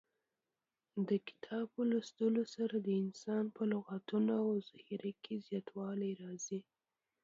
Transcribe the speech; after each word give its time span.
د 1.07 1.09
کتاب 1.27 1.65
په 1.75 1.81
لوستلو 1.91 2.43
سره 2.55 2.75
د 2.79 2.89
انسان 3.03 3.43
په 3.55 3.63
لغتونو 3.71 4.31
او 4.45 4.49
ذخیره 4.67 5.11
کې 5.23 5.43
زیاتوالی 5.47 6.11
راځي. 6.21 6.59